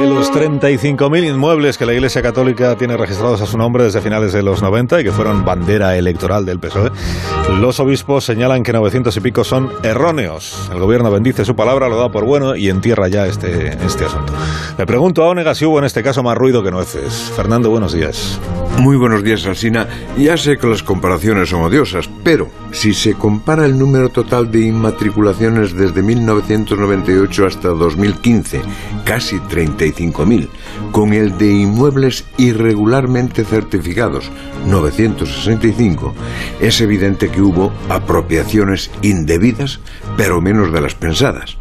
De 0.00 0.06
los 0.06 0.32
35.000 0.32 1.28
inmuebles 1.28 1.76
que 1.76 1.84
la 1.84 1.92
Iglesia 1.92 2.22
Católica 2.22 2.74
tiene 2.74 2.96
registrados 2.96 3.42
a 3.42 3.46
su 3.46 3.58
nombre 3.58 3.84
desde 3.84 4.00
finales 4.00 4.32
de 4.32 4.42
los 4.42 4.62
90 4.62 4.98
y 4.98 5.04
que 5.04 5.12
fueron 5.12 5.44
bandera 5.44 5.94
electoral 5.94 6.46
del 6.46 6.58
PSOE, 6.58 6.90
los 7.60 7.80
obispos 7.80 8.24
señalan 8.24 8.62
que 8.62 8.72
900 8.72 9.14
y 9.14 9.20
pico 9.20 9.44
son 9.44 9.70
erróneos. 9.82 10.70
El 10.72 10.78
gobierno 10.78 11.10
bendice 11.10 11.44
su 11.44 11.54
palabra, 11.54 11.90
lo 11.90 11.98
da 11.98 12.10
por 12.10 12.24
bueno 12.24 12.56
y 12.56 12.70
entierra 12.70 13.08
ya 13.08 13.26
este, 13.26 13.76
este 13.84 14.06
asunto. 14.06 14.32
Le 14.78 14.86
pregunto 14.86 15.22
a 15.22 15.28
Onega 15.28 15.54
si 15.54 15.66
hubo 15.66 15.78
en 15.78 15.84
este 15.84 16.02
caso 16.02 16.22
más 16.22 16.38
ruido 16.38 16.62
que 16.62 16.70
nueces. 16.70 17.30
Fernando, 17.36 17.68
buenos 17.68 17.92
días. 17.92 18.40
Muy 18.78 18.96
buenos 18.96 19.22
días, 19.22 19.44
Alsina. 19.44 19.86
Ya 20.16 20.38
sé 20.38 20.56
que 20.56 20.66
las 20.66 20.82
comparaciones 20.82 21.50
son 21.50 21.60
odiosas, 21.60 22.08
pero 22.24 22.48
si 22.72 22.94
se 22.94 23.12
compara 23.12 23.66
el 23.66 23.78
número 23.78 24.08
total 24.08 24.50
de 24.50 24.60
inmatriculaciones 24.60 25.74
desde 25.74 26.00
1998 26.00 27.46
hasta 27.46 27.68
2015, 27.68 28.62
casi 29.04 29.38
35.000, 29.92 30.48
con 30.92 31.12
el 31.12 31.36
de 31.38 31.50
inmuebles 31.50 32.24
irregularmente 32.36 33.44
certificados, 33.44 34.30
965, 34.66 36.14
es 36.60 36.80
evidente 36.80 37.28
que 37.30 37.42
hubo 37.42 37.72
apropiaciones 37.88 38.90
indebidas, 39.02 39.80
pero 40.16 40.40
menos 40.40 40.72
de 40.72 40.80
las 40.80 40.94
pensadas. 40.94 41.56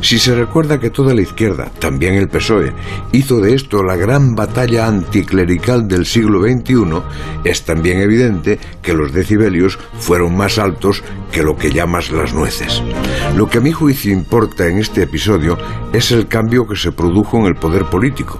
Si 0.00 0.18
se 0.18 0.34
recuerda 0.34 0.80
que 0.80 0.90
toda 0.90 1.14
la 1.14 1.22
izquierda, 1.22 1.70
también 1.78 2.14
el 2.14 2.28
PSOE, 2.28 2.72
hizo 3.12 3.40
de 3.40 3.54
esto 3.54 3.82
la 3.82 3.96
gran 3.96 4.34
batalla 4.34 4.86
anticlerical 4.86 5.88
del 5.88 6.06
siglo 6.06 6.42
XXI, 6.42 7.02
es 7.44 7.64
también 7.64 8.00
evidente 8.00 8.58
que 8.82 8.94
los 8.94 9.12
decibelios 9.12 9.78
fueron 9.98 10.36
más 10.36 10.58
altos 10.58 11.02
que 11.30 11.42
lo 11.42 11.56
que 11.56 11.72
llamas 11.72 12.10
las 12.10 12.34
nueces. 12.34 12.82
Lo 13.36 13.48
que 13.48 13.58
a 13.58 13.60
mi 13.60 13.72
juicio 13.72 14.12
importa 14.12 14.66
en 14.66 14.78
este 14.78 15.02
episodio 15.02 15.56
es 15.92 16.10
el 16.10 16.26
cambio 16.26 16.66
que 16.66 16.76
se 16.76 16.92
produjo 16.92 17.38
en 17.38 17.46
el 17.46 17.54
poder 17.72 17.86
político. 17.86 18.38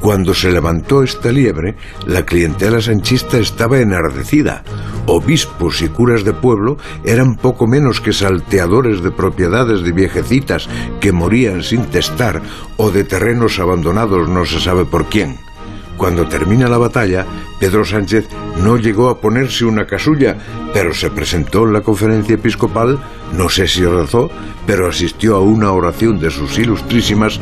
Cuando 0.00 0.34
se 0.34 0.50
levantó 0.50 1.04
esta 1.04 1.30
liebre, 1.30 1.76
la 2.04 2.24
clientela 2.24 2.80
sanchista 2.80 3.38
estaba 3.38 3.78
enardecida. 3.78 4.64
Obispos 5.06 5.82
y 5.82 5.88
curas 5.88 6.24
de 6.24 6.32
pueblo 6.32 6.78
eran 7.04 7.36
poco 7.36 7.68
menos 7.68 8.00
que 8.00 8.12
salteadores 8.12 9.00
de 9.00 9.12
propiedades 9.12 9.84
de 9.84 9.92
viejecitas 9.92 10.68
que 11.00 11.12
morían 11.12 11.62
sin 11.62 11.84
testar 11.84 12.42
o 12.76 12.90
de 12.90 13.04
terrenos 13.04 13.60
abandonados 13.60 14.28
no 14.28 14.44
se 14.44 14.58
sabe 14.58 14.84
por 14.84 15.06
quién. 15.06 15.36
Cuando 15.96 16.26
termina 16.26 16.68
la 16.68 16.78
batalla, 16.78 17.26
Pedro 17.60 17.84
Sánchez 17.84 18.28
no 18.62 18.76
llegó 18.76 19.08
a 19.08 19.20
ponerse 19.20 19.64
una 19.64 19.86
casulla, 19.86 20.36
pero 20.72 20.92
se 20.92 21.10
presentó 21.10 21.64
en 21.64 21.72
la 21.72 21.82
conferencia 21.82 22.34
episcopal, 22.34 22.98
no 23.36 23.48
sé 23.48 23.68
si 23.68 23.84
rezó, 23.84 24.30
pero 24.66 24.88
asistió 24.88 25.36
a 25.36 25.40
una 25.40 25.72
oración 25.72 26.18
de 26.18 26.30
sus 26.30 26.58
ilustrísimas 26.58 27.38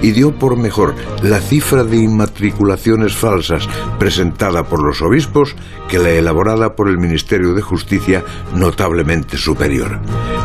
y 0.00 0.12
dio 0.12 0.32
por 0.38 0.56
mejor 0.56 0.94
la 1.22 1.40
cifra 1.40 1.84
de 1.84 1.96
inmatriculaciones 1.96 3.14
falsas 3.14 3.68
presentada 3.98 4.64
por 4.64 4.82
los 4.82 5.02
obispos 5.02 5.56
que 5.88 5.98
la 5.98 6.10
elaborada 6.10 6.76
por 6.76 6.88
el 6.88 6.98
Ministerio 6.98 7.54
de 7.54 7.62
Justicia 7.62 8.24
notablemente 8.54 9.36
superior. 9.36 10.00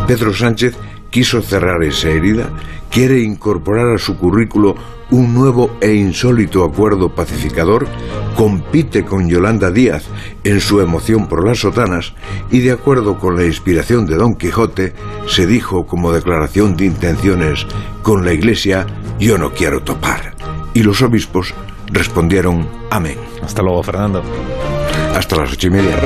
Pedro 0.07 0.33
Sánchez 0.33 0.75
quiso 1.09 1.41
cerrar 1.41 1.83
esa 1.83 2.09
herida, 2.09 2.49
quiere 2.89 3.19
incorporar 3.21 3.93
a 3.93 3.97
su 3.97 4.17
currículo 4.17 4.75
un 5.11 5.33
nuevo 5.33 5.71
e 5.81 5.93
insólito 5.93 6.63
acuerdo 6.63 7.09
pacificador, 7.09 7.88
compite 8.35 9.05
con 9.05 9.27
Yolanda 9.27 9.71
Díaz 9.71 10.05
en 10.43 10.59
su 10.59 10.81
emoción 10.81 11.27
por 11.27 11.45
las 11.45 11.59
sotanas 11.59 12.13
y 12.51 12.59
de 12.59 12.71
acuerdo 12.71 13.17
con 13.17 13.35
la 13.35 13.45
inspiración 13.45 14.05
de 14.05 14.16
Don 14.16 14.35
Quijote, 14.35 14.93
se 15.27 15.47
dijo 15.47 15.88
como 15.88 16.11
declaración 16.11 16.77
de 16.77 16.85
intenciones, 16.85 17.66
con 18.03 18.23
la 18.23 18.33
Iglesia 18.33 18.85
yo 19.19 19.38
no 19.38 19.51
quiero 19.51 19.81
topar. 19.81 20.35
Y 20.73 20.83
los 20.83 21.01
obispos 21.01 21.53
respondieron 21.88 22.67
amén. 22.91 23.17
Hasta 23.44 23.61
luego, 23.63 23.81
Fernando. 23.83 24.23
Hasta 25.16 25.35
las 25.35 25.51
ocho 25.51 25.67
y 25.67 25.71
media. 25.71 25.97